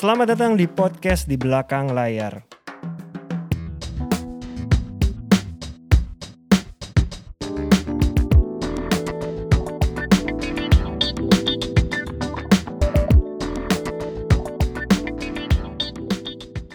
[0.00, 2.40] Selamat datang di podcast di belakang layar.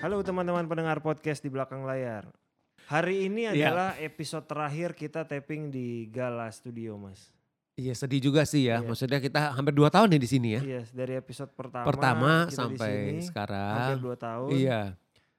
[0.05, 2.29] Halo teman-teman pendengar podcast di belakang layar.
[2.85, 3.73] Hari ini Iya.
[3.73, 7.33] adalah episode terakhir kita taping di Gala Studio, Mas.
[7.75, 8.79] Iya sedih juga sih ya.
[8.79, 8.87] Iya.
[8.87, 10.61] Maksudnya kita hampir dua tahun nih di sini ya.
[10.63, 13.99] Iya, dari episode pertama, Pertama sampai sini, hampir sekarang.
[13.99, 14.49] dua tahun.
[14.55, 14.81] Iya.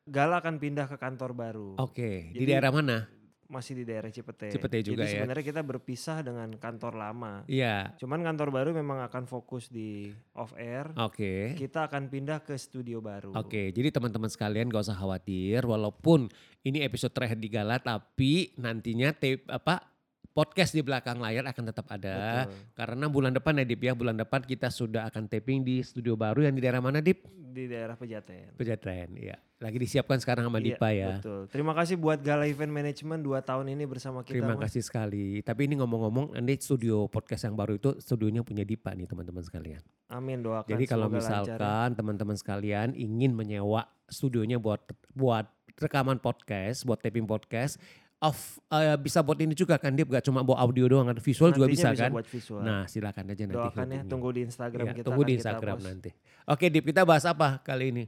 [0.06, 1.68] Gala akan pindah ke kantor baru.
[1.80, 2.30] Oke.
[2.30, 2.98] Di Jadi- daerah mana?
[3.46, 4.50] Masih di daerah Cipete.
[4.50, 5.14] Cipete juga Jadi ya.
[5.22, 7.46] sebenarnya kita berpisah dengan kantor lama.
[7.46, 7.94] Iya.
[7.94, 10.90] Cuman kantor baru memang akan fokus di off air.
[10.98, 11.54] Oke.
[11.54, 13.30] Kita akan pindah ke studio baru.
[13.38, 16.26] Oke, jadi teman-teman sekalian gak usah khawatir walaupun
[16.66, 19.94] ini episode terakhir di Gala tapi nantinya tape apa
[20.36, 22.76] podcast di belakang layar akan tetap ada Betul.
[22.76, 26.44] karena bulan depan ya Dip ya, bulan depan kita sudah akan taping di studio baru
[26.44, 27.24] yang di daerah mana Dip?
[27.56, 28.52] Di daerah Pejaten.
[28.52, 29.40] Pejaten, iya.
[29.56, 31.16] Lagi disiapkan sekarang sama Iya, Dipa ya.
[31.16, 31.48] Betul.
[31.48, 34.36] Terima kasih buat Gala Event Management dua tahun ini bersama kita.
[34.36, 34.68] Terima Mas.
[34.68, 35.40] kasih sekali.
[35.40, 39.80] Tapi ini ngomong-ngomong, nanti studio podcast yang baru itu studionya punya Dipa nih teman-teman sekalian.
[40.12, 40.68] Amin doakan.
[40.68, 41.16] Jadi kalau ya.
[41.16, 44.84] misalkan teman-teman sekalian ingin menyewa studionya buat
[45.16, 45.48] buat
[45.80, 47.80] rekaman podcast, buat taping podcast,
[48.18, 51.50] off eh, bisa buat ini juga kan dia gak cuma bawa audio doang, ada visual
[51.50, 52.10] juga Nantinya bisa, kan.
[52.10, 52.60] buat visual.
[52.60, 53.56] Nah silakan aja nanti.
[53.56, 55.04] Doakan ya, tunggu di Instagram Iya, kita.
[55.04, 55.86] tunggu akan di kita Instagram post.
[55.86, 56.10] nanti.
[56.46, 58.04] Oke Dip, kita bahas apa kali ini?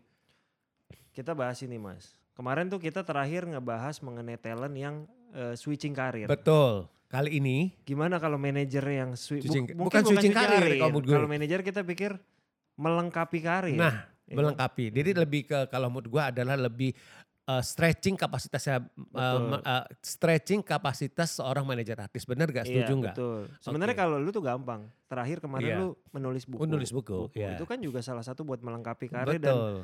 [1.11, 2.15] Kita bahas ini mas.
[2.33, 4.95] Kemarin tuh kita terakhir ngebahas mengenai talent yang
[5.31, 6.25] eh, switching karir.
[6.25, 6.87] Betul.
[7.07, 11.03] Kali ini Gimana kalau manajer yang swi- bu- Switching- mungkin bukan switching karir gue.
[11.07, 12.17] Kalau manajer kita pikir
[12.75, 13.77] melengkapi karir.
[13.77, 14.45] Nah, Ya kan?
[14.45, 14.93] melengkapi.
[14.93, 16.93] Jadi lebih ke kalau menurut gua adalah lebih
[17.49, 22.23] uh, stretching kapasitasnya uh, ma- uh, stretching kapasitas seorang manajer artis.
[22.23, 22.69] Benar gak?
[22.69, 23.15] Setuju Iya, nggak?
[23.17, 23.41] Betul.
[23.59, 24.03] Sebenarnya Oke.
[24.05, 24.85] kalau lu tuh gampang.
[25.09, 25.77] Terakhir kemarin Iya.
[25.81, 26.61] lu menulis buku.
[26.61, 27.57] Menulis buku, iya.
[27.57, 29.75] Itu kan juga salah satu buat melengkapi karir dan Betul.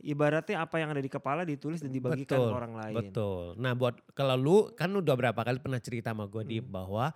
[0.00, 2.94] ibaratnya apa yang ada di kepala ditulis dan dibagikan Betul, ke orang lain.
[3.00, 3.42] Betul.
[3.56, 6.68] Nah, buat kalau lu kan udah berapa kali pernah cerita sama gue di Hmm.
[6.70, 7.10] bahwa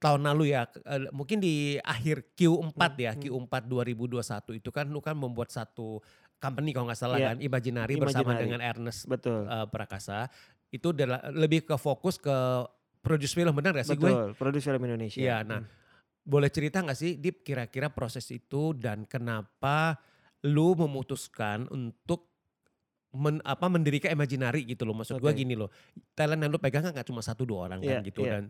[0.00, 3.22] tahun lalu ya eh, mungkin di akhir Q4 Hmm, ya, hmm.
[3.22, 6.02] Q4 2021 itu kan lu kan membuat satu
[6.42, 8.42] company kalau nggak salah Iya, kan Imaginary, bersama Imaginary.
[8.42, 9.46] dengan Ernest Betul.
[9.46, 10.26] eh, Prakasa.
[10.68, 12.34] Itu adalah lebih ke fokus ke
[12.98, 14.02] produce film benar gak sih gue?
[14.04, 14.28] Betul.
[14.34, 15.18] Produksi film Indonesia.
[15.18, 15.70] Iya, nah Hmm.
[16.22, 19.98] boleh cerita gak sih Dip kira-kira proses itu dan kenapa
[20.42, 22.31] lu memutuskan untuk
[23.12, 24.96] men, apa mendirikan Imaginary gitu loh.
[24.96, 25.36] Maksud gue Oke.
[25.36, 25.68] gini loh,
[26.16, 28.40] talent yang lu pegang kan gak cuma satu dua orang kan Iya, gitu iya.
[28.40, 28.42] dan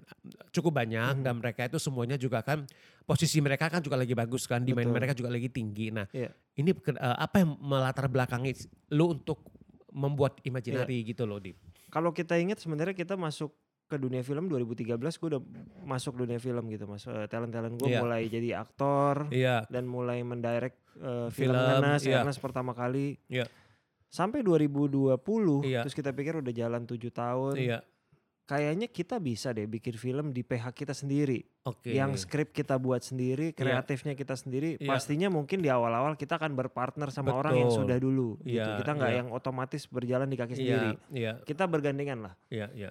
[0.54, 1.22] cukup banyak Mhm.
[1.26, 2.62] dan mereka itu semuanya juga kan
[3.02, 4.96] posisi mereka kan juga lagi bagus kan, demand Betul.
[4.96, 5.90] mereka juga lagi tinggi.
[5.90, 6.30] Nah, Iya.
[6.56, 8.54] ini eh, apa yang melatar belakangi
[8.94, 9.42] lu untuk
[9.90, 11.10] membuat Imaginary Iya.
[11.12, 11.58] gitu loh Dip?
[11.92, 13.52] Kalau kita ingat sebenarnya kita masuk
[13.84, 15.42] ke dunia film 2013 gue udah
[15.84, 17.04] masuk dunia film gitu mas.
[17.04, 18.00] Eh, Talent-talent gue Iya.
[18.00, 22.20] mulai jadi aktor Iya, dan mulai mendirect eh, film, Film, Ernest, iya.
[22.20, 23.16] Ernest pertama kali.
[23.28, 23.44] Iya.
[24.12, 25.80] Sampai 2020 Iya.
[25.80, 27.56] terus kita pikir udah jalan tujuh tahun.
[27.56, 27.80] iya,
[28.42, 31.40] Kayaknya kita bisa deh bikin film di PH kita sendiri.
[31.64, 31.88] oke.
[31.88, 34.76] Yang skrip kita buat sendiri, kreatifnya kita sendiri.
[34.76, 34.84] Iya.
[34.84, 37.80] Pastinya mungkin di awal-awal kita akan berpartner sama orang yang Betul.
[37.80, 38.28] sudah dulu.
[38.42, 38.60] gitu.
[38.60, 39.18] Iya, Kita nggak iya.
[39.22, 40.90] yang otomatis berjalan di kaki Iya, sendiri.
[41.14, 42.34] iya, Kita bergandengan lah.
[42.50, 42.90] iya, iya.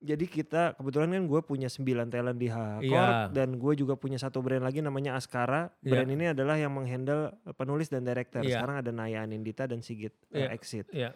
[0.00, 3.28] Jadi kita kebetulan kan gue punya 9 talent di HH Corp Iya.
[3.36, 5.68] dan gue juga punya satu brand lagi namanya Askara.
[5.84, 5.92] Iya.
[5.92, 8.40] Brand ini adalah yang menghandle penulis dan director.
[8.40, 8.64] Iya.
[8.64, 10.48] Sekarang ada Naya Anindita dan Sigit eh, Iya.
[10.56, 10.86] Exit.
[10.88, 11.12] Iya.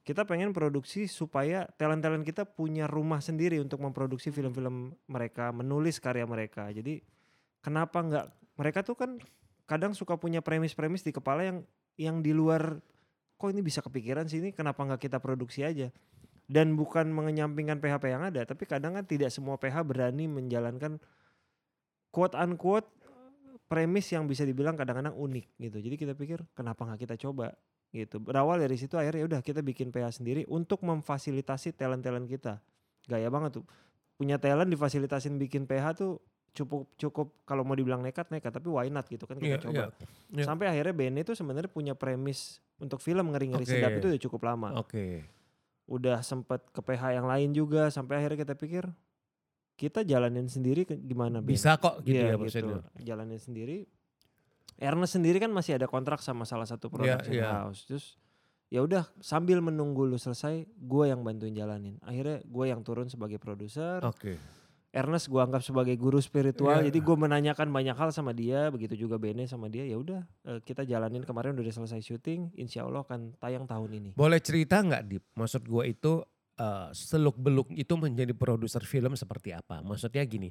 [0.00, 6.24] Kita pengen produksi supaya talent-talent kita punya rumah sendiri untuk memproduksi film-film mereka, menulis karya
[6.24, 6.72] mereka.
[6.72, 7.04] Jadi
[7.60, 9.20] kenapa nggak mereka tuh kan
[9.66, 11.58] kadang suka punya premis-premis di kepala yang
[11.98, 12.78] yang di luar
[13.36, 15.92] kok ini bisa kepikiran sih ini kenapa nggak kita produksi aja
[16.46, 21.02] dan bukan mengenyampingkan PHP yang ada tapi kadang kan tidak semua PH berani menjalankan
[22.14, 22.86] quote unquote
[23.66, 27.50] premis yang bisa dibilang kadang-kadang unik gitu jadi kita pikir kenapa nggak kita coba
[27.90, 32.62] gitu berawal dari situ akhirnya ya udah kita bikin PH sendiri untuk memfasilitasi talent-talent kita
[33.10, 33.66] gaya banget tuh
[34.14, 36.22] punya talent difasilitasin bikin PH tuh
[36.56, 39.82] cukup cukup kalau mau dibilang nekat nekat tapi why not gitu kan kita Iya, coba
[39.82, 39.86] iya.
[40.32, 40.44] Iya.
[40.48, 43.72] sampai akhirnya BNI itu sebenarnya punya premis untuk film ngeri ngeri Oke.
[43.76, 45.26] sedap itu udah cukup lama Oke.
[45.86, 48.84] Udah sempet ke PH yang lain juga sampai akhirnya kita pikir
[49.76, 51.52] kita jalanin sendiri ke- gimana Ben?
[51.52, 52.80] Bisa kok gitu Iya, ya maksudnya.
[52.98, 53.86] jalanin sendiri
[54.76, 57.64] Ernest sendiri kan masih ada kontrak sama salah satu production iya.
[57.64, 58.20] house terus
[58.68, 63.38] ya udah sambil menunggu lu selesai gue yang bantuin jalanin akhirnya gue yang turun sebagai
[63.38, 64.36] produser Oke.
[64.96, 66.88] Ernest gue anggap sebagai guru spiritual Iya.
[66.88, 70.58] jadi gue menanyakan banyak hal sama dia begitu juga Bene sama dia ya udah eh,
[70.64, 75.02] kita jalanin kemarin udah selesai syuting insya Allah akan tayang tahun ini Boleh cerita nggak
[75.04, 75.24] Dip?
[75.36, 76.24] Maksud gue itu
[76.96, 79.84] seluk beluk itu menjadi produser film seperti apa?
[79.84, 80.48] Maksudnya gini,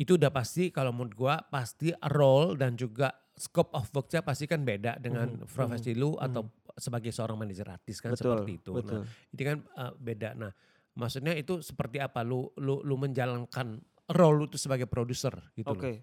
[0.00, 4.64] itu udah pasti kalau menurut gua pasti role dan juga scope of worknya pasti kan
[4.64, 8.72] beda dengan Mhm, profesi lu atau sebagai seorang manajer artis kan betul, seperti itu.
[8.72, 9.04] Betul.
[9.04, 10.28] Nah, ini kan uh, beda.
[10.40, 10.52] Nah,
[10.96, 13.78] maksudnya itu seperti apa lu lu lu menjalankan
[14.10, 16.02] role lu itu sebagai produser gitu Oke.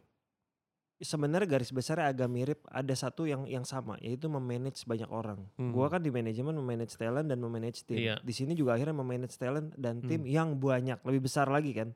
[1.04, 2.60] Sebenarnya garis besarnya agak mirip.
[2.72, 5.52] Ada satu yang yang sama, yaitu memanage banyak orang.
[5.60, 5.76] Hmm.
[5.76, 8.00] Gua kan di manajemen memanage talent dan memanage tim.
[8.00, 8.24] Iya.
[8.24, 10.32] Di sini juga akhirnya memanage talent dan tim Hmm.
[10.32, 11.92] yang banyak, lebih besar lagi kan.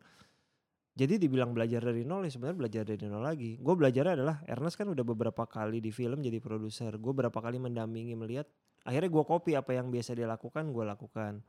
[0.98, 3.56] Jadi dibilang belajar dari nol ya sebenarnya belajar dari nol lagi.
[3.62, 6.98] Gue belajar adalah Ernest kan udah beberapa kali di film jadi produser.
[6.98, 8.50] Gue berapa kali mendampingi melihat.
[8.84, 11.40] Akhirnya gue copy apa yang biasa dia lakukan, gue lakukan.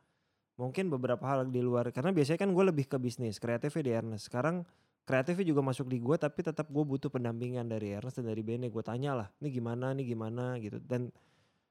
[0.59, 4.27] Mungkin beberapa hal di luar karena biasanya kan gue lebih ke bisnis, kreatifnya di Ernest.
[4.27, 4.67] Sekarang
[5.07, 8.67] kreatifnya juga masuk di gue tapi tetap gue butuh pendampingan dari Ernest dan dari Bene.
[8.67, 10.83] Gue tanya lah, ini gimana, ini gimana gitu.
[10.83, 11.15] Dan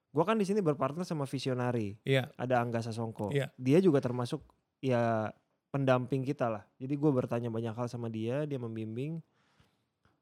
[0.07, 2.31] gue kan di sini berpartner sama visionari Iya.
[2.39, 3.36] ada Angga Sasongko.
[3.36, 3.51] Iya.
[3.60, 4.39] Dia juga termasuk
[4.80, 5.36] ya
[5.68, 6.63] pendamping kita lah.
[6.80, 9.19] Jadi gue bertanya banyak hal sama dia, dia membimbing.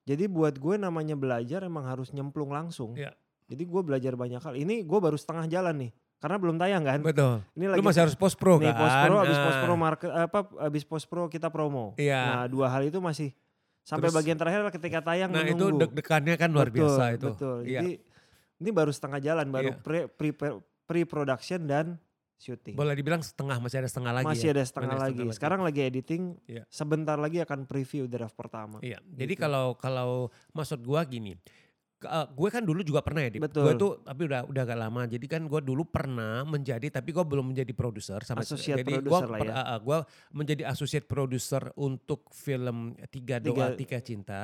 [0.10, 2.98] Jadi buat gue namanya belajar emang harus nyemplung langsung.
[2.98, 3.14] Iya.
[3.46, 4.58] Jadi gue belajar banyak hal.
[4.58, 7.00] Ini gue baru setengah jalan nih, karena belum tayang kan.
[7.00, 7.44] Betul.
[7.54, 8.82] Ini Lu masih harus post pro nih kan.
[8.82, 11.94] post pro, abis post pro Nah, market apa abis post pro kita promo.
[11.96, 12.22] Iya.
[12.22, 13.30] Nah dua hal itu masih
[13.82, 15.86] sampai Terus- bagian terakhir ketika tayang Nah itu menunggu.
[15.86, 17.28] deg-degannya kan luar Betul, biasa itu.
[17.32, 17.58] Betul.
[17.64, 17.80] Iya.
[17.80, 17.92] Jadi
[18.58, 19.78] ini baru setengah jalan, baru Iya.
[19.78, 20.30] pre pre
[20.82, 21.86] pre production dan
[22.36, 22.74] syuting.
[22.74, 24.52] Boleh dibilang setengah masih ada setengah lagi Masih ya.
[24.52, 24.68] ada lagi.
[24.68, 25.24] setengah lagi.
[25.32, 26.24] Sekarang lagi editing.
[26.46, 26.64] Iya.
[26.68, 28.80] Sebentar lagi akan preview draft pertama.
[28.82, 29.00] Iya.
[29.06, 29.42] Jadi Gitu.
[29.42, 31.38] kalau kalau maksud gua gini.
[32.06, 33.42] Eh, gue kan dulu juga pernah ya, Dip.
[33.44, 33.64] Betul.
[33.64, 35.02] Gue tuh tapi udah udah gak lama.
[35.06, 39.44] Jadi kan gue dulu pernah menjadi tapi gue belum menjadi produser sama Associate jadi per-
[39.44, 39.54] ya.
[39.54, 39.98] eh, eh, gua
[40.32, 44.42] menjadi associate producer untuk film Tiga Doa Tiga- Tiga Cinta.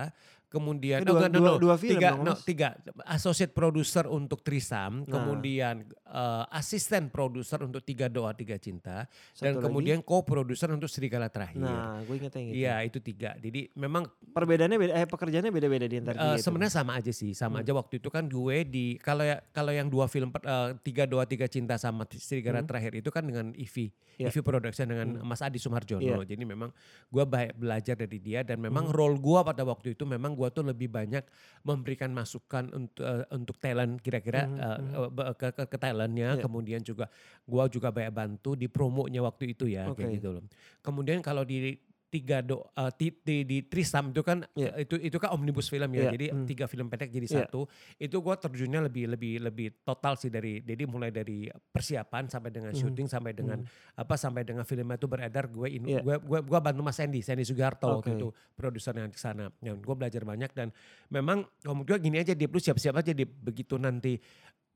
[0.51, 2.75] Kemudian Eh, dua- no, no, dua- no, dua film tiga, dong, no, tiga
[3.07, 5.07] associate producer untuk Trisam, Nah.
[5.07, 9.63] kemudian eh, asisten produser untuk Tiga Doa Tiga Cinta, Satu dan lagi.
[9.63, 11.63] kemudian co-producer untuk Serigala Terakhir.
[11.63, 12.55] Nah, gue inget yang itu.
[12.59, 13.31] Iya itu tiga.
[13.39, 16.43] Jadi memang Perbedaannya beda, eh pekerjaannya beda-beda di antar tiga itu.
[16.43, 17.63] sebenarnya sama aja sih, sama Hmm.
[17.63, 21.23] aja waktu itu kan gue di kalau ya kalau yang dua film eh, tiga doa
[21.23, 22.67] tiga cinta sama Serigala Hmm.
[22.67, 24.27] terakhir itu kan dengan Ivi, Iya.
[24.27, 25.23] Ivi Production dengan Hmm.
[25.23, 26.03] Mas Adi Sumarjono.
[26.03, 26.27] Iya.
[26.27, 26.75] Jadi memang
[27.07, 28.93] gue belajar dari dia dan memang Hmm.
[28.93, 31.21] role gue pada waktu itu memang gue tuh lebih banyak
[31.61, 35.13] memberikan masukan untuk eh, untuk talent kira-kira eh, hmm.
[35.13, 36.41] be- ke, ke, ke talentnya.
[36.41, 36.41] Iya.
[36.41, 37.05] Kemudian juga
[37.45, 40.17] gue juga banyak bantu di promonya waktu itu ya kayak Oke.
[40.17, 40.43] gitu loh.
[40.81, 41.77] Kemudian kalau di
[42.11, 44.75] tiga do eh, di, di, di Trisam itu kan Iya.
[44.75, 46.43] eh, itu itu kan omnibus film ya Iya, jadi hmm.
[46.43, 47.35] tiga film pendek jadi Iya.
[47.47, 47.63] satu
[47.95, 52.75] itu gue terjunnya lebih lebih lebih total sih dari jadi mulai dari persiapan sampai dengan
[52.75, 52.81] Hmm.
[52.83, 53.63] syuting sampai dengan
[53.95, 56.03] apa sampai dengan filmnya itu beredar gue in, Iya.
[56.03, 58.19] gue gue gue bantu Mas Sandy Sandy Sugiharto waktu Oke.
[58.19, 60.67] itu produser yang di sana yang gue belajar banyak dan
[61.07, 64.19] memang kamu juga gini aja dia lu siap-siap aja dia begitu nanti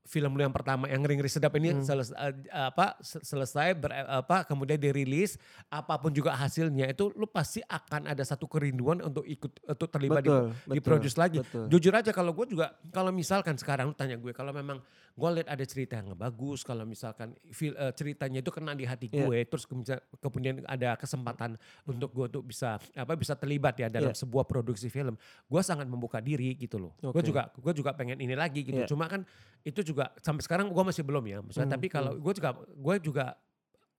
[0.06, 1.82] film lu yang pertama yang ngeri-ngeri sedap ini Hmm.
[1.82, 5.34] seles- eh, apa se- selesai ber, eh, apa kemudian dirilis
[5.66, 10.22] apa pun juga hasilnya itu lu pasti akan ada satu kerinduan untuk ikut untuk terlibat
[10.22, 11.38] di, betul, di produce lagi.
[11.42, 11.66] Betul.
[11.68, 14.78] Jujur aja kalau gue juga kalau misalkan sekarang lu tanya gue kalau memang
[15.12, 19.08] gue lihat ada cerita yang bagus kalau misalkan feel, eh, ceritanya itu kena di hati
[19.08, 19.24] Iya.
[19.24, 24.12] gue terus kemudian, kemudian ada kesempatan untuk gue tuh bisa apa bisa terlibat ya dalam
[24.12, 24.20] Iya.
[24.22, 27.24] sebuah produksi film gue sangat membuka diri gitu loh gue Oke.
[27.24, 28.86] juga gue juga pengen ini lagi gitu Iya.
[28.86, 29.24] cuma kan
[29.64, 32.94] itu juga sampai sekarang gue masih belum ya maksudnya Hmm, tapi kalau gue juga gue
[33.00, 33.26] juga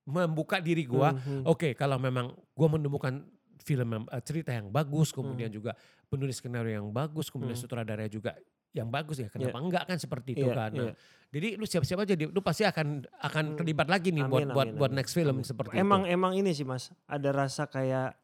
[0.04, 1.44] membuka diri gue Hmm, hmm.
[1.46, 3.26] Oke, kalau memang gue menemukan
[3.60, 5.58] film eh, cerita yang bagus, kemudian Hmm.
[5.58, 5.72] juga
[6.06, 7.64] penulis skenario yang bagus, kemudian Hmm.
[7.64, 8.32] sutradara juga
[8.72, 9.28] yang bagus ya.
[9.28, 10.72] Kenapa enggak kan seperti itu Iya, kan?
[10.72, 10.94] Nah, iya.
[11.28, 13.58] Jadi lu siap-siap aja, lu pasti akan akan Hmm.
[13.58, 15.44] terlibat lagi nih buat Amin, buat amin, buat amin, next film amin.
[15.44, 16.14] seperti Emang itu.
[16.14, 18.16] emang ini sih Mas, ada rasa kayak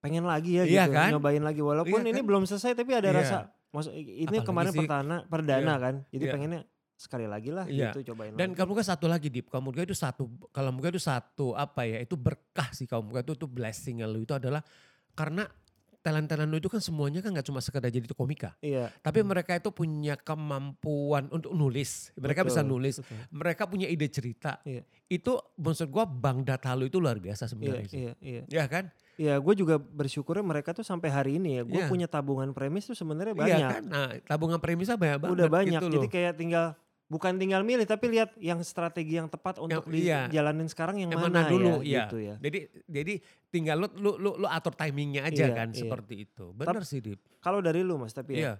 [0.00, 1.08] pengen lagi ya Iya gitu, kan?
[1.10, 2.26] nyobain lagi walaupun Iya ini kan?
[2.26, 3.16] belum selesai tapi ada Iya.
[3.16, 3.36] rasa
[3.70, 5.76] maksud ini Apalagi kemarin sih- perdana perdana Iya.
[5.78, 5.94] kan.
[6.10, 6.32] Jadi Iya.
[6.34, 6.60] pengennya
[7.00, 7.96] sekali lagi lah Iya.
[7.96, 8.60] gitu cobain Dan lagi.
[8.60, 11.96] kamu kan satu lagi Dip, kamu juga itu satu, kalau kamu itu satu apa ya,
[11.98, 14.60] itu berkah sih kamu itu itu blessing lu itu adalah
[15.10, 15.48] karena
[16.00, 18.56] talent-talent lu itu kan semuanya kan gak cuma sekedar jadi komika.
[18.60, 18.88] Iya.
[18.98, 22.08] Tapi mereka itu punya kemampuan untuk nulis.
[22.16, 22.94] Mereka bisa betul, nulis.
[22.98, 23.16] betul.
[23.30, 24.60] Mereka punya ide cerita.
[24.62, 24.80] Iya.
[25.06, 27.84] Itu maksud gua bank data lu itu luar biasa Iya, sebenarnya.
[27.86, 27.98] sih.
[27.98, 28.42] iya, iya.
[28.48, 28.88] Ya kan?
[29.14, 31.92] Iya, gue juga bersyukurnya mereka tuh sampai hari ini ya, gue Iya.
[31.92, 33.68] punya tabungan premis tuh sebenarnya Iya banyak.
[33.68, 33.82] kan?
[33.84, 35.76] Nah, tabungan premisnya banyak banget Udah banyak.
[35.76, 36.08] gitu Jadi loh.
[36.08, 36.66] kayak tinggal
[37.10, 40.30] bukan tinggal milih tapi lihat yang strategi yang tepat untuk iya.
[40.30, 42.00] dijalanin sekarang yang, Yang mana, mana dulu, ya, iya.
[42.06, 42.34] gitu ya.
[42.38, 43.14] Jadi jadi
[43.50, 45.82] tinggal lu lu lu, lu atur timingnya aja Iya, kan iya.
[45.82, 46.54] seperti itu.
[46.54, 47.18] Benar sih Dip.
[47.42, 48.54] Kalau dari lu Mas, tapi ya Iya.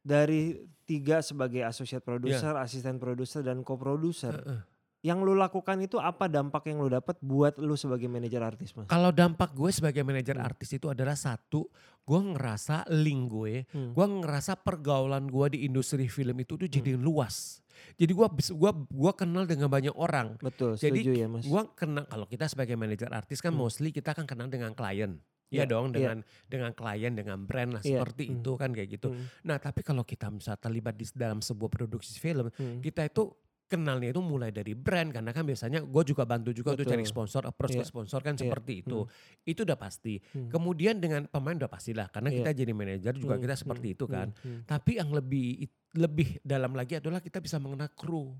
[0.00, 0.56] dari
[0.88, 4.60] tiga sebagai associate producer, asisten produser dan co-producer, Heeh.
[5.04, 8.88] yang lu lakukan itu apa dampak yang lu dapat buat lu sebagai manajer artis Mas?
[8.88, 10.48] Kalau dampak gue sebagai manajer Hmm.
[10.48, 11.68] artis itu adalah satu,
[12.00, 13.92] gue ngerasa link gue, Hmm.
[13.92, 17.04] gue ngerasa pergaulan gue di industri film itu tuh jadi Hmm.
[17.04, 17.60] luas.
[17.96, 20.40] Jadi gue gua gua kenal dengan banyak orang.
[20.40, 21.44] Betul, Jadi setuju ya Mas.
[21.44, 23.66] Gua kenal kalau kita sebagai manajer artis kan Hmm.
[23.66, 25.20] mostly kita kan kenal dengan klien.
[25.50, 25.94] Ya Iya, dong iya.
[25.98, 28.34] dengan dengan klien, dengan brand lah Iya, seperti hmm.
[28.38, 29.08] itu kan kayak gitu.
[29.10, 32.78] Hmm, Nah, tapi kalau kita misalnya terlibat di dalam sebuah produksi film, hmm.
[32.86, 33.34] kita itu
[33.70, 37.14] kenalnya itu mulai dari brand karena kan biasanya gue juga bantu juga untuk cari Betul.
[37.14, 37.88] sponsor, approach ke Iya.
[37.88, 38.42] sponsor kan Iya.
[38.42, 39.06] seperti itu.
[39.46, 40.18] Itu udah pasti.
[40.34, 40.50] Hmm.
[40.50, 42.38] Kemudian dengan pemain udah pastilah karena Iya.
[42.42, 44.28] kita jadi manajer juga Hmm, kita seperti hmm, itu kan.
[44.34, 44.60] hmm, hmm.
[44.66, 48.34] Tapi yang lebih lebih dalam lagi adalah kita bisa mengenal kru,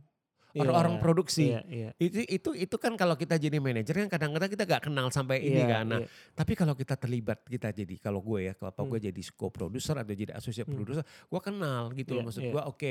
[0.51, 1.55] Iya, orang-orang produksi.
[1.55, 1.91] Iya, iya.
[1.95, 5.63] Itu itu itu kan kalau kita jadi manajer kan kadang-kadang kita gak kenal sampai ini
[5.63, 5.85] Iya, kan.
[5.87, 6.09] Nah, iya.
[6.35, 8.91] tapi kalau kita terlibat kita jadi kalau gue ya kalau apa Hmm.
[8.91, 10.77] gue jadi co-producer atau jadi associate Hmm.
[10.77, 12.53] producer, gue kenal gitu loh Iya, maksud iya.
[12.53, 12.91] gue oke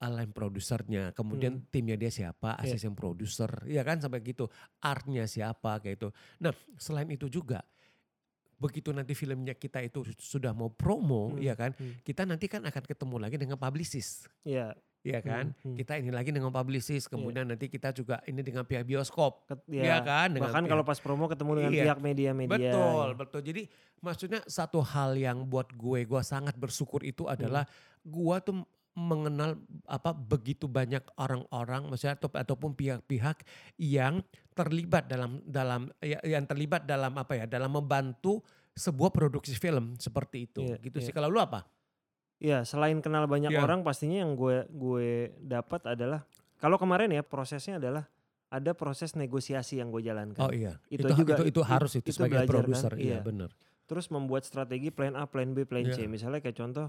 [0.00, 1.66] line produsernya, kemudian Hmm.
[1.68, 4.48] timnya dia siapa, asisten produser, ya kan sampai gitu,
[4.80, 6.08] artnya siapa kayak itu.
[6.40, 7.60] Nah selain itu juga
[8.56, 12.04] begitu nanti filmnya kita itu sudah mau promo, Hmm, ya kan, hmm.
[12.04, 14.28] kita nanti kan akan ketemu lagi dengan publicist.
[14.44, 14.76] Iya.
[15.00, 15.52] Ya kan?
[15.56, 15.76] Hmm, hmm.
[15.80, 19.48] Kita ini lagi dengan publicist, kemudian nanti kita juga ini dengan pihak bioskop.
[19.48, 20.28] Ket- Iya ya, kan?
[20.36, 21.84] Dengan Bahkan pihak- kalau pas promo ketemu dengan Iya.
[21.88, 22.52] pihak media-media.
[22.72, 23.40] Betul, betul.
[23.40, 23.62] Jadi
[24.00, 27.64] maksudnya satu hal yang buat gue, gue sangat bersyukur itu adalah
[28.00, 29.54] gue tuh mengenal
[29.86, 33.46] apa begitu banyak orang-orang, maksudnya atau, ataupun pihak-pihak
[33.78, 34.20] yang
[34.52, 38.42] terlibat dalam dalam ya, yang terlibat dalam apa ya, dalam membantu
[38.74, 40.62] sebuah produksi film seperti itu.
[40.66, 41.06] Iya, gitu iya.
[41.06, 41.12] sih.
[41.14, 41.64] Kalau lu apa?
[42.40, 43.60] Ya, selain kenal banyak Iya.
[43.60, 46.24] orang, pastinya yang gue gue dapat adalah
[46.56, 48.08] kalau kemarin ya prosesnya adalah
[48.48, 50.40] ada proses negosiasi yang gue jalankan.
[50.40, 52.56] Oh iya, Itu itu juga- itu, itu harus itu, itu sebagai belajar kan?
[52.64, 53.18] produser, iya Iya.
[53.20, 53.50] benar.
[53.86, 56.02] Terus membuat strategi plan A, plan B, plan C.
[56.02, 56.08] Iya.
[56.08, 56.88] Misalnya kayak contoh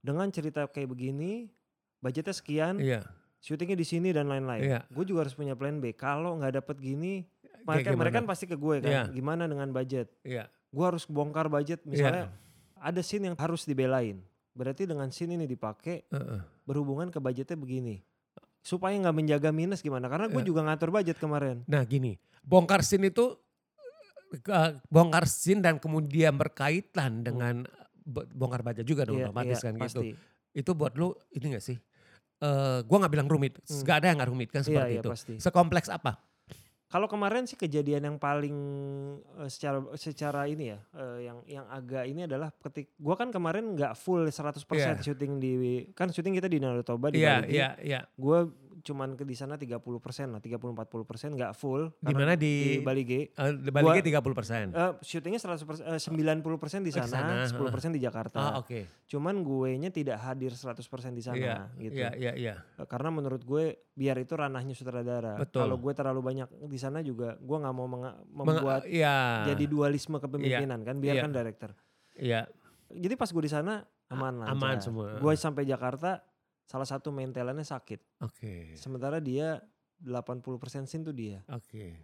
[0.00, 1.52] dengan cerita kayak begini,
[2.00, 3.04] budgetnya sekian, Iya.
[3.38, 4.64] syutingnya di sini dan lain-lain.
[4.64, 4.80] Iya.
[4.88, 5.92] Gue juga harus punya plan B.
[5.92, 7.22] Kalau nggak dapet gini,
[7.62, 8.90] mereka mereka kan pasti ke gue kan.
[8.90, 9.02] Iya.
[9.12, 10.08] Gimana dengan budget?
[10.22, 10.48] Iya.
[10.72, 11.82] Gue harus bongkar budget.
[11.82, 11.90] Iya.
[11.90, 12.24] Misalnya
[12.78, 14.22] ada scene yang harus dibelain.
[14.56, 16.40] Berarti dengan scene ini dipakai Heeh.
[16.64, 18.00] berhubungan ke budgetnya begini.
[18.58, 20.08] Supaya nggak menjaga minus gimana?
[20.08, 20.48] Karena gue Iya.
[20.48, 21.62] juga ngatur budget kemarin.
[21.68, 23.36] Nah gini, bongkar scene itu
[24.34, 27.62] eh, bongkar scene dan kemudian berkaitan dengan
[27.94, 29.84] be- bongkar baja juga dong Iya, otomatis iya, kan gitu.
[29.86, 30.08] pasti.
[30.50, 31.76] Itu buat lu ini gak sih?
[32.36, 33.84] Eh gua nggak bilang rumit, Hmm.
[33.84, 35.10] gak ada yang gak rumit kan Iya, seperti iya itu.
[35.12, 35.34] pasti.
[35.38, 36.18] Sekompleks apa?
[36.96, 38.56] Kalau kemarin sih kejadian yang paling
[39.36, 43.76] eh, secara secara ini ya, eh, yang yang agak ini adalah ketik gua kan kemarin
[43.76, 45.04] nggak full 100% Iya.
[45.04, 45.52] syuting di
[45.92, 47.52] kan syuting kita di Danau Toba di Iya, Bali.
[47.52, 48.00] iya, iya.
[48.16, 48.48] Gue
[48.86, 49.82] cuman ke di sana 30%
[50.30, 51.90] lah, 30 40% nggak full.
[51.98, 53.12] Di mana di, di Bali G.
[53.26, 54.70] eh, di Bali Gua- 30 persen.
[54.70, 56.46] Eh, syutingnya 100% eh, 90%
[56.80, 58.38] di Oh, sana, sana, 10% di Jakarta.
[58.38, 58.86] Ah oke.
[59.04, 60.78] Cuman gue nya tidak hadir 100%
[61.10, 61.96] di sana Iya, gitu.
[61.96, 62.54] iya, iya, iya.
[62.76, 65.34] Eh, Karena menurut gue biar itu ranahnya sutradara.
[65.44, 69.64] Kalau gue terlalu banyak di sana juga gue nggak mau menga- Meng- membuat iya, jadi
[69.66, 71.74] dualisme kepemimpinan kan biarkan director.
[72.14, 72.46] iya,
[72.86, 74.46] Jadi pas gue di sana aman lah.
[74.48, 75.18] aman semua.
[75.18, 76.22] Gue sampai Jakarta
[76.66, 78.20] salah satu mentelannya sakit.
[78.20, 79.62] Oke, Sementara dia
[80.02, 80.42] 80%
[80.84, 81.40] scene tuh dia.
[81.46, 81.96] oke.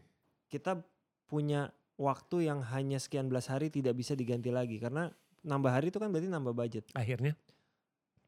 [0.46, 0.78] Kita
[1.26, 1.66] punya
[1.96, 5.10] waktu yang hanya sekian belas hari tidak bisa diganti lagi karena
[5.42, 6.84] nambah hari itu kan berarti nambah budget.
[6.94, 7.34] Akhirnya,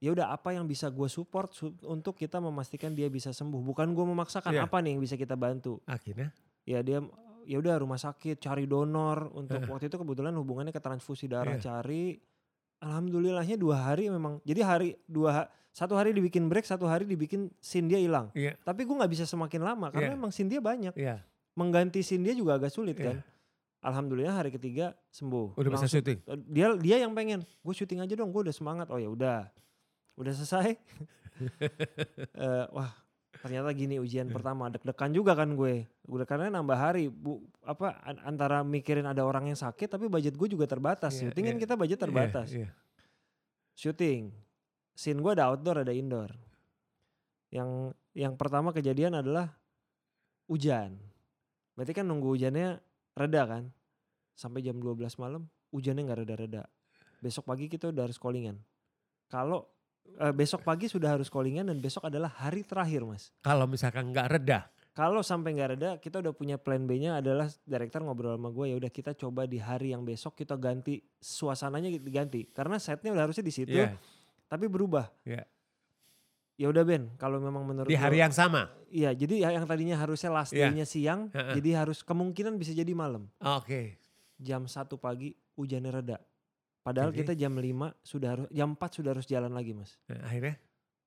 [0.02, 3.62] Ya udah apa yang bisa gue support su- untuk kita memastikan dia bisa sembuh.
[3.64, 4.68] Bukan gue memaksakan Iya.
[4.68, 5.80] apa nih yang bisa kita bantu.
[5.86, 6.28] akhirnya,
[6.66, 7.00] Ya dia
[7.44, 9.64] ya udah rumah sakit cari donor untuk Eh.
[9.64, 11.80] waktu itu kebetulan hubungannya ke transfusi darah Iya.
[11.80, 12.20] cari.
[12.80, 14.44] Alhamdulillahnya dua hari memang.
[14.44, 18.30] Jadi hari dua satu hari dibikin break, satu hari dibikin scene dia hilang.
[18.30, 20.16] iya, Tapi gue nggak bisa semakin lama karena Iya.
[20.16, 20.94] emang scene dia banyak.
[20.94, 21.18] iya.
[21.52, 23.10] Mengganti scene dia juga agak sulit Iya.
[23.10, 23.16] kan.
[23.82, 25.54] Alhamdulillah hari ketiga sembuh.
[25.54, 26.22] Udah bisa syuting.
[26.48, 29.50] dia dia yang pengen gue syuting aja dong gue udah semangat oh ya udah
[30.14, 30.78] udah selesai
[32.36, 32.94] Eh, wah
[33.34, 38.22] ternyata gini ujian pertama deg-degan juga kan gue udah karena nambah hari bu apa an-
[38.24, 41.60] antara mikirin ada orang yang sakit tapi budget gue juga terbatas Iya, syuting kan iya.
[41.60, 42.68] kita budget terbatas Iya, iya.
[43.74, 44.30] syuting
[44.94, 46.30] scene gue ada outdoor ada indoor.
[47.50, 49.50] Yang yang pertama kejadian adalah
[50.46, 50.96] hujan.
[51.74, 52.78] Berarti kan nunggu hujannya
[53.18, 53.64] reda kan?
[54.34, 56.62] Sampai jam 12 malam hujannya nggak reda-reda.
[57.18, 58.62] Besok pagi kita udah harus callingan.
[59.26, 59.66] Kalau
[60.18, 63.34] eh, besok pagi sudah harus callingan dan besok adalah hari terakhir mas.
[63.42, 67.98] Kalau misalkan nggak reda, kalau sampai nggak reda kita udah punya plan B-nya adalah director
[68.06, 72.46] ngobrol sama gue ya udah kita coba di hari yang besok kita ganti suasananya diganti
[72.54, 73.74] karena setnya udah harusnya di situ.
[73.74, 73.98] Iya,
[74.54, 75.42] tapi berubah Iya.
[76.54, 78.70] ya udah Ben kalau memang menurut di hari lo- yang sama.
[78.86, 80.70] iya jadi ya yang tadinya harusnya last Iya.
[80.70, 81.58] day-nya siang Heeh.
[81.58, 83.98] jadi harus kemungkinan bisa jadi malam Oke,
[84.36, 86.22] jam satu pagi hujannya reda
[86.80, 87.20] padahal Oke.
[87.20, 87.66] kita jam 5
[88.00, 90.54] sudah harus jam 4 sudah harus jalan lagi mas Nah, akhirnya,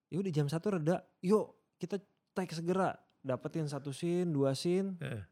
[0.07, 1.95] ya udah jam satu reda yuk kita
[2.33, 5.23] take segera dapetin satu scene dua scene Heeh.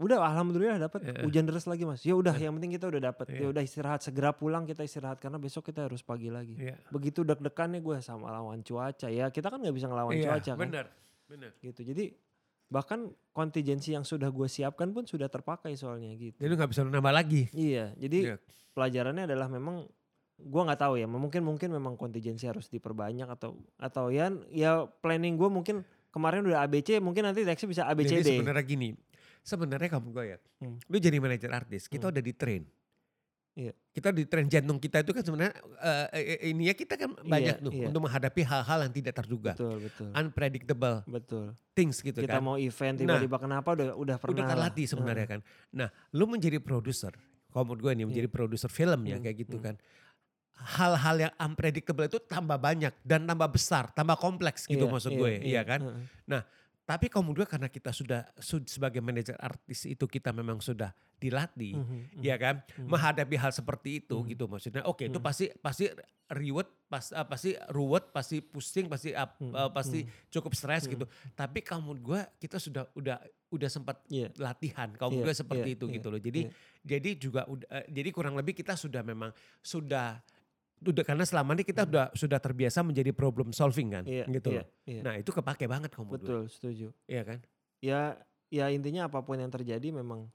[0.00, 1.22] Udah alhamdulillah dapet Heeh.
[1.28, 2.48] hujan deras lagi mas ya udah Heeh.
[2.48, 3.40] yang penting kita udah dapet Iya.
[3.44, 6.80] ya udah istirahat segera pulang kita istirahat karena besok kita harus pagi lagi iya.
[6.88, 10.60] begitu deg-degannya gue sama lawan cuaca ya kita kan nggak bisa ngelawan Iya, cuaca kan
[10.64, 10.86] bener,
[11.28, 11.52] bener.
[11.60, 12.16] gitu jadi
[12.70, 16.38] Bahkan kontingensi yang sudah gue siapkan pun sudah terpakai soalnya gitu.
[16.38, 17.50] Jadi nggak bisa nambah lagi.
[17.50, 18.36] Iya, jadi Iya.
[18.78, 19.90] pelajarannya adalah memang
[20.38, 25.34] gua nggak tahu ya, mungkin mungkin memang kontingensi harus diperbanyak atau atau ya ya planning
[25.34, 25.82] gue mungkin
[26.14, 28.38] kemarin udah ABC, mungkin nanti nextnya bisa Jadi ABCD.
[28.38, 28.88] sebenarnya gini,
[29.40, 30.76] sebenarnya kamu gue ya, Hmm.
[30.82, 32.12] lu jadi manajer artis, kita Hmm.
[32.12, 32.64] udah di train.
[33.50, 33.74] Iya.
[33.90, 35.52] Kita di train jantung kita itu kan sebenarnya
[36.14, 37.86] eh, eh, ini ya kita kan banyak Iya, tuh iya.
[37.90, 40.08] untuk menghadapi hal-hal yang tidak terduga, Betul, betul.
[40.14, 41.46] unpredictable Betul.
[41.72, 42.46] things gitu Kita kan.
[42.46, 44.32] mau event tiba-tiba kenapa udah udah pernah.
[44.32, 45.40] udah terlatih sebenarnya kan.
[45.72, 47.10] Nah, lu menjadi produser,
[47.50, 49.66] kalau menurut gue nih menjadi produser film ya Hmm, kayak gitu hmm.
[49.66, 49.74] kan.
[50.60, 55.18] Hal-hal yang unpredictable itu tambah banyak dan tambah besar, tambah kompleks gitu Iya, maksud iya,
[55.18, 55.80] gue, iya, iya kan?
[55.82, 56.42] heeh.
[56.90, 60.90] Tapi menurut gue karena kita sudah sud- sebagai manajer artis itu kita memang sudah
[61.22, 62.22] dilatih, Mhm, mhm.
[62.26, 62.90] ya kan, Hmm.
[62.90, 64.26] menghadapi hal seperti itu Hmm.
[64.26, 64.82] gitu maksudnya.
[64.82, 65.28] Oke, itu Hmm.
[65.30, 65.86] pasti pasti
[66.26, 70.34] reward, pas, eh, pasti ruwet, pasti pusing, pasti up- Hmm, eh, pasti hmm.
[70.34, 70.98] cukup stres Hmm.
[70.98, 71.04] gitu.
[71.38, 74.30] Tapi menurut gue kita sudah udah udah sempat Iya.
[74.34, 74.90] latihan.
[74.90, 76.18] Iya, menurut gue seperti iya, itu iya, gitu loh.
[76.18, 76.50] Jadi iya.
[76.82, 79.30] jadi juga udah eh, jadi kurang lebih kita sudah memang
[79.62, 80.18] sudah
[80.80, 84.16] udah karena selama ini kita udah sudah terbiasa menjadi problem solving kan, Hmm.
[84.16, 84.66] Iya, gitu iya, loh.
[84.88, 85.02] iya.
[85.04, 86.26] Nah itu kepake banget kalau menurut gue.
[86.26, 86.86] Betul, setuju.
[87.04, 87.38] Iya kan?
[87.80, 88.00] Ya
[88.48, 90.26] ya intinya apa pun yang terjadi memang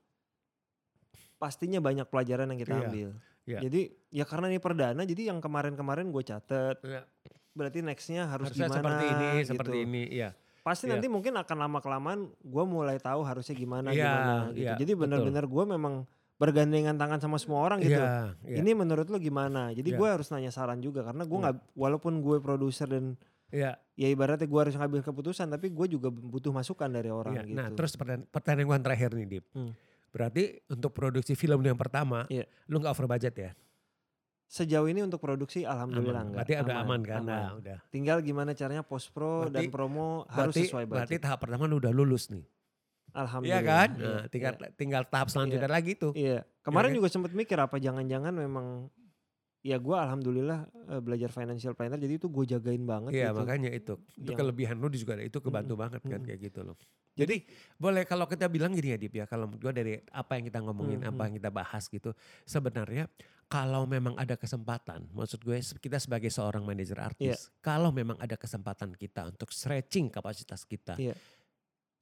[1.35, 3.09] pastinya banyak pelajaran yang kita Iya, ambil.
[3.45, 3.59] iya.
[3.59, 6.77] Jadi ya karena ini perdana jadi yang kemarin-kemarin gue catet.
[6.81, 7.03] Iya.
[7.55, 9.49] Berarti nextnya harus Harusnya gimana seperti ini, gitu.
[9.49, 10.29] seperti ini, iya.
[10.61, 10.97] Pasti Iya.
[10.97, 14.59] nanti mungkin akan lama kelamaan gue mulai tahu harusnya gimana Iya, gimana gitu.
[14.59, 15.01] iya, Jadi betul.
[15.07, 15.93] benar-benar gue memang
[16.35, 17.95] bergandengan tangan sama semua orang gitu.
[17.95, 18.55] Iya, iya.
[18.59, 19.71] Ini menurut lo gimana?
[19.71, 19.97] Jadi Iya.
[19.97, 21.43] gue harus nanya saran juga karena gue Iya.
[21.47, 23.15] nggak walaupun gue produser dan
[23.53, 27.43] Iya, ya ibaratnya gue harus ngambil keputusan tapi gue juga butuh masukan dari orang iya.
[27.45, 27.55] gitu.
[27.55, 29.45] Nah terus pertanyaan, pertanyaan terakhir nih Dip.
[29.55, 29.71] Hmm.
[30.11, 32.43] Berarti untuk produksi film yang pertama, Iya.
[32.67, 33.51] lu gak over budget ya?
[34.45, 36.31] Sejauh ini untuk produksi alhamdulillah Aman.
[36.31, 36.45] enggak.
[36.45, 37.19] Berarti udah aman, kan?
[37.25, 37.31] aman.
[37.33, 37.77] Nah, udah.
[37.89, 41.23] Tinggal gimana caranya post pro dan Berarti- promo harus Berarti, sesuai berarti budget.
[41.25, 42.45] tahap pertama lu udah lulus nih.
[43.15, 43.63] Alhamdulillah.
[43.63, 43.89] Iya kan?
[43.95, 44.67] Iya, Nah, tinggal iya.
[44.75, 46.11] tinggal tahap selanjutnya lagi tuh.
[46.11, 46.97] Iya, kemarin kan?
[46.99, 48.91] juga sempat mikir apa jangan-jangan memang
[49.65, 50.59] ya gue alhamdulillah
[50.93, 53.39] eh, belajar financial planner jadi itu gue jagain banget Iya gitu.
[53.41, 53.93] makanya itu.
[54.13, 56.27] Itu Yang- kelebihan lu juga itu kebantu Mm-mm, banget kan mm-mm.
[56.27, 56.77] kayak gitu loh.
[57.15, 57.47] Jadi
[57.79, 59.25] boleh kalau kita bilang gini ya Dip ya.
[59.25, 61.15] Kalau gue dari apa yang kita ngomongin, Mm-mm.
[61.15, 62.11] apa yang kita bahas gitu.
[62.43, 63.07] Sebenarnya
[63.47, 65.07] kalau memang ada kesempatan.
[65.15, 67.49] Maksud gue kita sebagai seorang manajer artis.
[67.63, 70.99] Kalau memang ada kesempatan kita untuk stretching kapasitas kita.
[70.99, 71.15] Iya.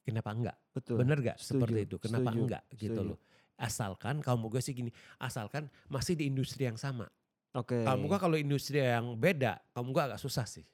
[0.04, 0.58] Kenapa enggak?
[0.72, 1.00] Betul.
[1.00, 1.96] Bener gak Setuju, seperti itu?
[1.98, 3.10] Kenapa setuju, enggak gitu setuju.
[3.16, 3.20] loh.
[3.56, 4.92] Asalkan kalau mau gue sih gini.
[5.16, 7.08] Asalkan masih di industri yang sama.
[7.54, 7.86] Oke.
[7.86, 10.66] Kalau gua kalau industri yang beda, kamu gua agak susah sih.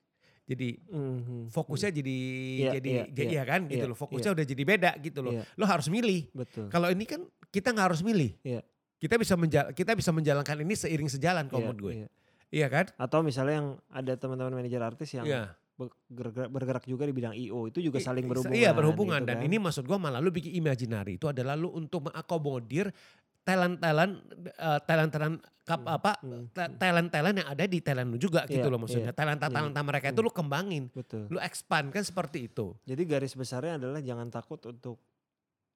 [0.48, 2.16] Jadi Mhm, fokusnya jadi
[2.58, 3.98] Iya, jadi iya, jadi iya, ya kan gitu iya, loh.
[4.00, 5.34] Fokusnya udah jadi beda gitu loh.
[5.38, 5.44] Iya.
[5.60, 6.32] Lo harus milih.
[6.34, 6.72] Betul.
[6.72, 8.34] Kalau ini kan kita nggak harus milih.
[8.42, 8.64] Iya.
[8.98, 11.94] Kita bisa menjal kita bisa menjalankan ini seiring sejalan kalau Iya, menurut gue.
[11.94, 12.08] iya.
[12.50, 12.86] Iya kan?
[12.98, 15.54] Atau misalnya yang ada teman-teman manajer artis yang Iya.
[15.80, 18.52] Bergerak, bergerak juga di bidang IO itu juga saling berhubungan.
[18.54, 19.48] Iya berhubungan gitu dan kan.
[19.48, 22.92] ini maksud gua malah lu bikin imaginary itu adalah lu untuk mengakomodir
[23.40, 24.14] talent-talent
[24.52, 26.76] eh, talent-talent kap- Hmm, apa hmm, hmm.
[26.76, 29.10] talent-talent yang ada di talent lu juga gitu Iya, loh maksudnya.
[29.10, 30.28] iya, Talenta-talenta mereka itu Hmm.
[30.28, 31.26] lu kembangin, Betul.
[31.28, 32.76] lu expand kan seperti itu.
[32.84, 35.00] Jadi garis besarnya adalah jangan takut untuk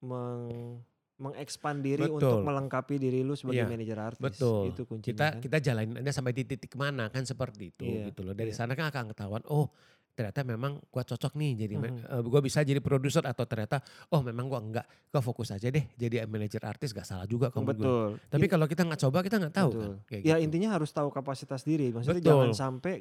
[0.00, 0.82] meng
[1.14, 2.18] mengekspan diri Betul.
[2.18, 4.18] untuk melengkapi diri lu sebagai Iya, manajer artis.
[4.20, 4.62] Betul.
[4.68, 5.06] Itu kuncinya.
[5.06, 5.38] kita kan.
[5.40, 8.34] kita jalanin aja sampai di titik mana kan seperti itu Iya, gitu loh.
[8.34, 8.58] Dari iya.
[8.58, 9.70] sana kan akan ketahuan oh
[10.14, 12.06] ternyata memang gua cocok nih jadi ma- Mhm.
[12.06, 15.84] eh, gua bisa jadi produser atau ternyata oh memang gua enggak gua fokus aja deh
[15.92, 17.84] jadi manajer artis gak salah juga kalau menurut gua.
[17.84, 18.30] betul.
[18.30, 19.82] Tapi kalau kita nggak coba kita nggak tahu betul.
[19.84, 19.94] kan.
[20.06, 20.44] Kayak ya gitu.
[20.46, 21.90] intinya harus tahu kapasitas diri.
[21.90, 22.30] Maksudnya Betul.
[22.32, 22.94] jangan sampai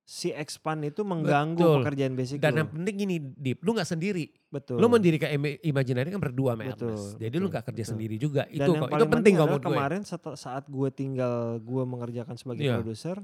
[0.00, 1.76] si expand itu mengganggu Betul.
[1.82, 2.58] pekerjaan basic Dan lu.
[2.62, 4.30] yang penting gini, Dip, lu nggak sendiri.
[4.46, 4.78] betul.
[4.78, 7.18] Lu mendirikan Ima- Imaginary kan berdua sama Betul, Ernest.
[7.18, 7.90] Jadi lu betul, nggak kerja betul.
[7.90, 8.42] sendiri juga.
[8.46, 9.58] Dan itu kok, itu penting gue.
[9.58, 12.78] kemarin setel- saat gue tinggal gue mengerjakan sebagai Iya.
[12.78, 13.18] produser,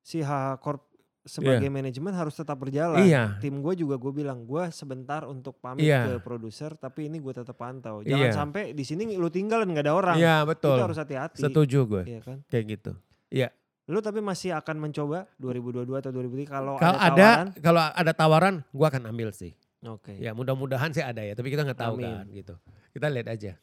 [0.00, 0.82] si HH Corp
[1.22, 3.02] sebagai manajemen harus tetap berjalan.
[3.02, 3.38] Iya.
[3.38, 6.06] Tim gue juga gue bilang gue sebentar untuk pamit Iya.
[6.06, 8.02] ke produser, tapi ini gue tetap pantau.
[8.02, 8.34] Jangan Iya.
[8.34, 10.16] sampai di sini lu tinggal dan nggak ada orang.
[10.18, 10.76] Iya Itu betul.
[10.82, 11.40] harus hati-hati.
[11.40, 12.02] Setuju gue.
[12.06, 12.38] Iya kan?
[12.50, 12.92] Kayak gitu.
[13.90, 17.48] Lu tapi masih akan mencoba 2022 atau 2023 kalau ada ada tawaran?
[17.58, 19.58] kalau ada tawaran, gua akan ambil sih.
[19.82, 20.14] Oke.
[20.22, 22.06] Ya mudah-mudahan sih ada ya, tapi kita nggak tahu Amin.
[22.06, 22.54] kan gitu.
[22.94, 23.58] Kita lihat aja.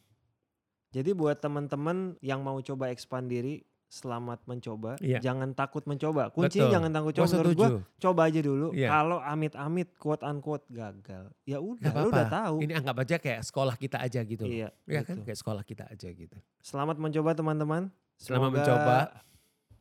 [0.91, 5.01] Jadi buat teman-teman yang mau coba expand diri, selamat mencoba.
[5.01, 5.17] Iya.
[5.17, 6.29] Jangan takut mencoba.
[6.29, 6.75] Kuncinya Betul.
[6.77, 7.27] jangan takut coba.
[7.33, 8.67] Menurut gue coba aja dulu.
[8.71, 8.87] Iya.
[8.93, 12.55] Kalau amit-amit quote unquote gagal, ya udah lu udah tahu.
[12.61, 14.45] Ini anggap aja kayak sekolah kita aja gitu.
[14.45, 15.25] Iya, Ya kan gitu.
[15.25, 16.37] kayak sekolah kita aja gitu.
[16.61, 17.89] Selamat mencoba teman-teman.
[18.21, 18.97] Selamat mencoba.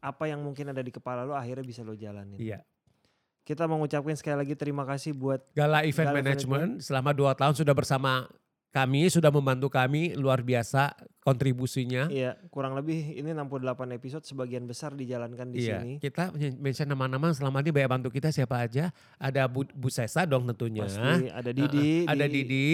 [0.01, 2.41] Apa yang mungkin ada di kepala lu akhirnya bisa lo jalanin.
[2.41, 2.65] Iya.
[3.45, 7.33] Kita mau ngucapin sekali lagi terima kasih buat Gala Event Gala Event Management selama dua
[7.33, 8.29] tahun sudah bersama
[8.71, 12.09] kami sudah membantu kami luar biasa kontribusinya.
[12.09, 15.93] Iya, kurang lebih ini 68 episode sebagian besar dijalankan di Iya, sini.
[15.99, 18.89] kita mention nama-nama selama ini banyak bantu kita siapa aja.
[19.17, 20.85] Ada Bu, Bu Sesa dong tentunya.
[20.85, 22.11] Pasti ada Didi, Uh-uh.
[22.11, 22.69] ada di- Didi,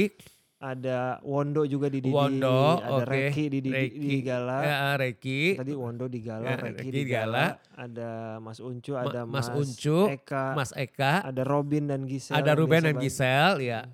[0.56, 3.06] ada Wondo juga di Didi, Wondo, ada oke.
[3.06, 3.98] Reki di, di, di, Reki.
[4.00, 4.58] di Gala.
[4.60, 9.02] ya, Reki, Tadi Wondo di Gala, Ya, Reki Reki di Gala, ada Mas Uncu, Ma-
[9.04, 12.34] ada Mas Mas, Uncu, Eka, Mas Eka, ada Robin dan Gisel.
[12.34, 12.96] ada Ruben dan.
[12.96, 13.84] Gisel, ya.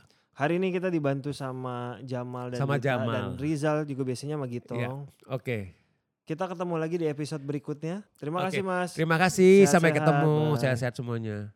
[0.40, 3.12] Hari ini kita dibantu sama Jamal dan Sama Jamal.
[3.12, 4.80] dan Rizal juga biasanya sama Gitong.
[4.80, 4.88] Iya.
[5.28, 5.76] Oke.
[6.24, 8.00] Kita ketemu lagi di episode berikutnya.
[8.16, 8.56] Terima Oke.
[8.56, 8.90] kasih Mas.
[8.96, 10.36] Terima kasih, sampai Sehat-sehat, ketemu.
[10.56, 11.52] Sehat-sehat semuanya.